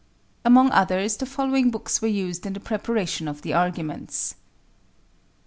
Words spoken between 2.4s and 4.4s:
in the preparation of the arguments: N.